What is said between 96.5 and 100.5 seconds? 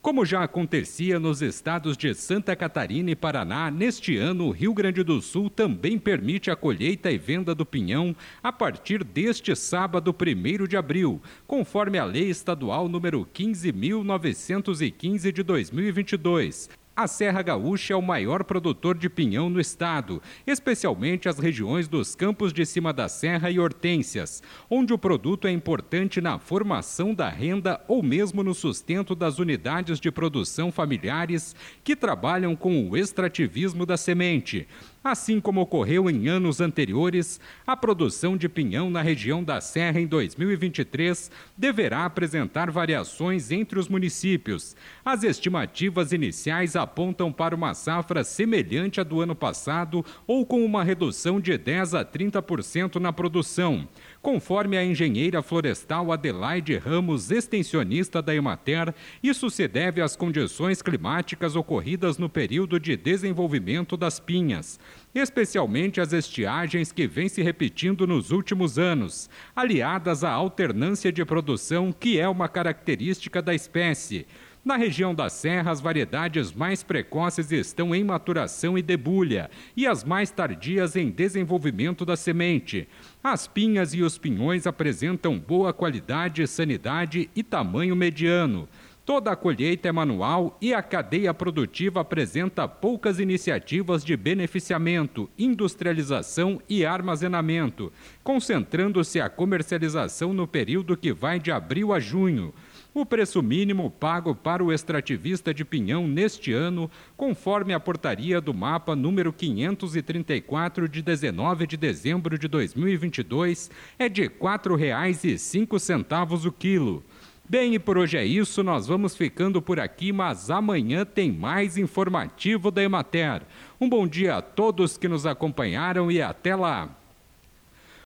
e armazenamento, concentrando-se a comercialização no